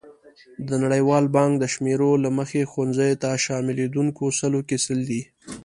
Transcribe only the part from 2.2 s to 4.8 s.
له مخې ښوونځیو ته شاملېدونکي سلو کې